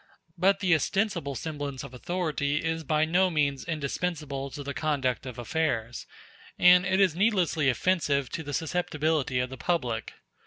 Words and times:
But 0.35 0.61
the 0.61 0.73
ostensible 0.73 1.35
semblance 1.35 1.83
of 1.83 1.93
authority 1.93 2.55
is 2.57 2.83
by 2.83 3.05
no 3.05 3.29
means 3.29 3.63
indispensable 3.63 4.49
to 4.49 4.63
the 4.63 4.73
conduct 4.73 5.27
of 5.27 5.37
affairs, 5.37 6.07
and 6.57 6.87
it 6.87 6.99
is 6.99 7.15
needlessly 7.15 7.69
offensive 7.69 8.27
to 8.31 8.41
the 8.41 8.51
susceptibility 8.55 9.37
of 9.39 9.51
the 9.51 9.57
public. 9.57 10.13